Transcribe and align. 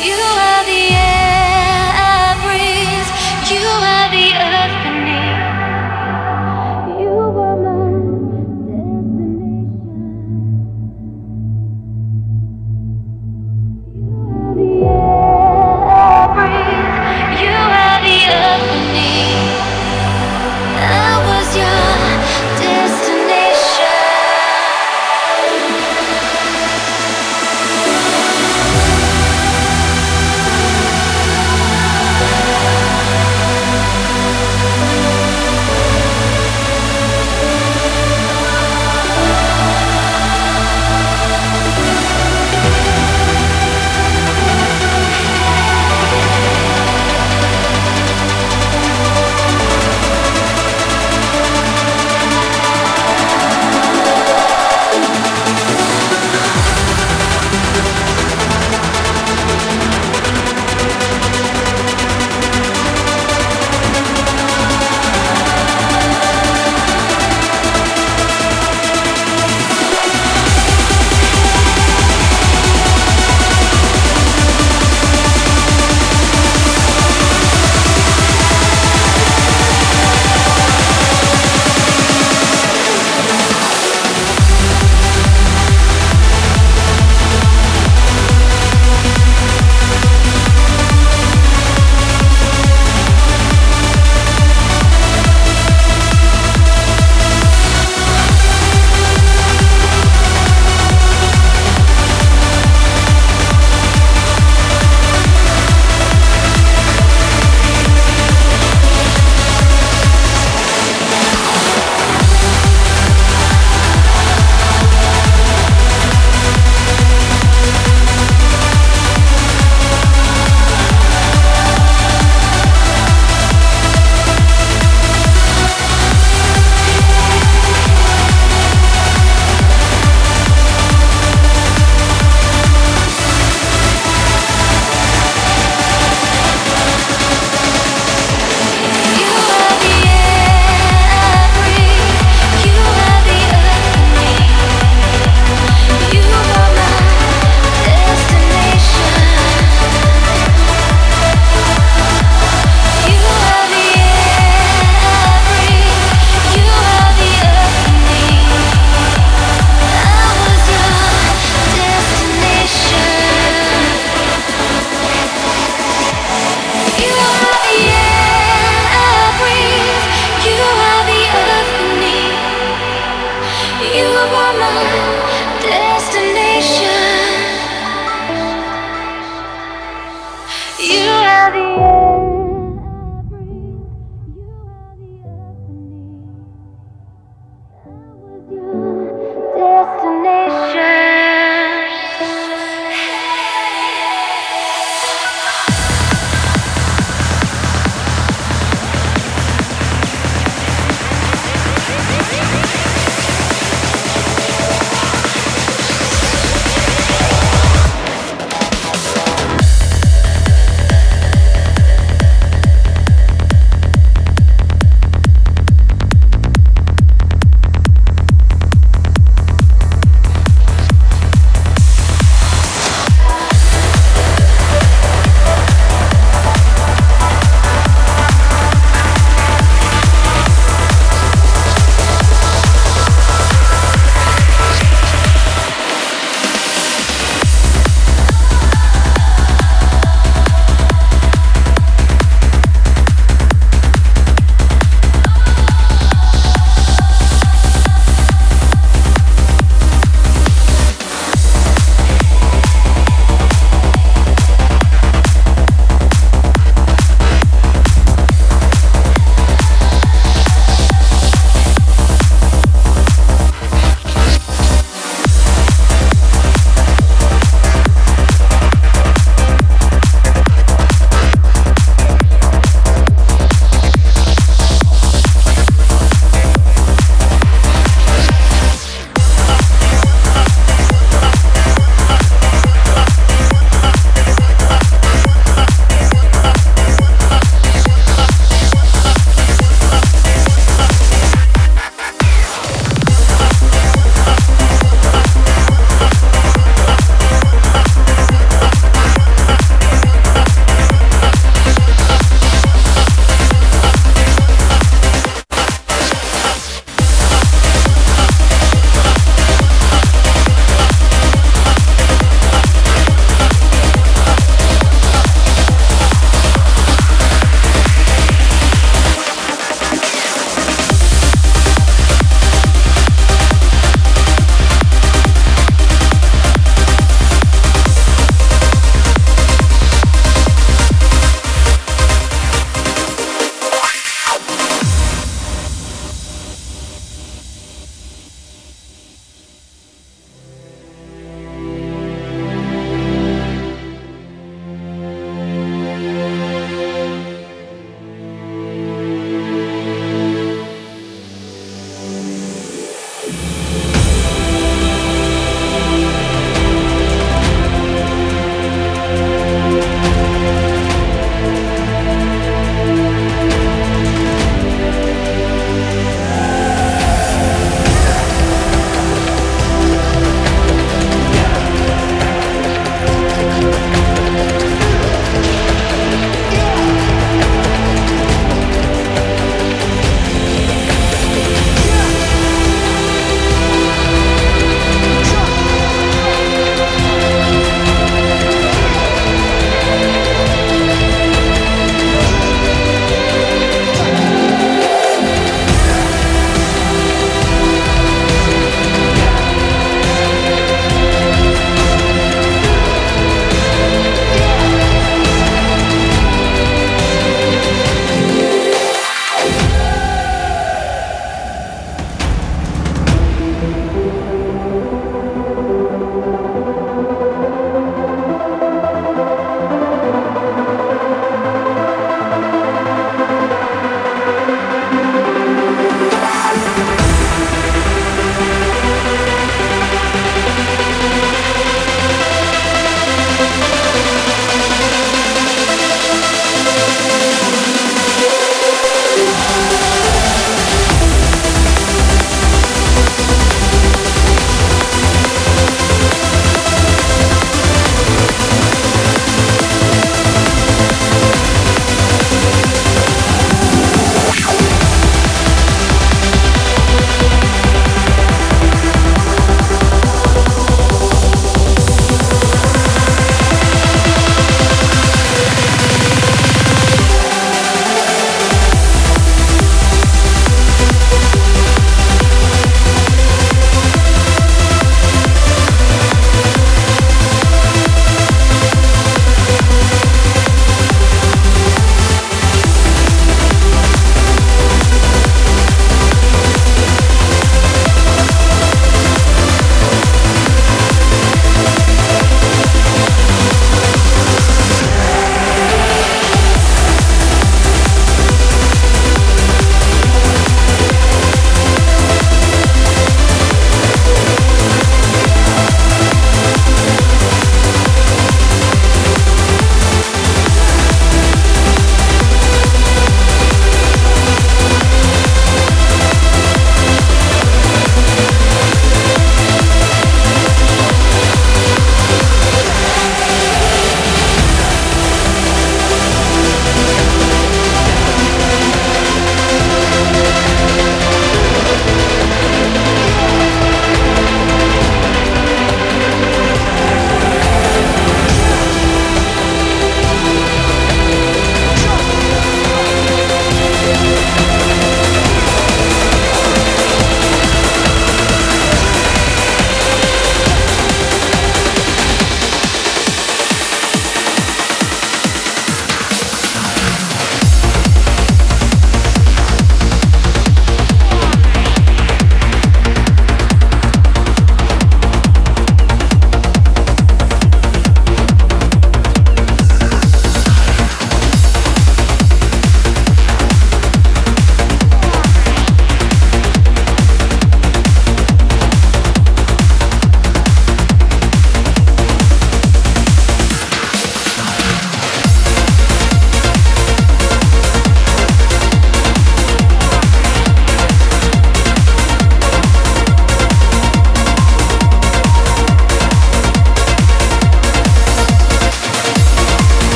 You 0.00 0.49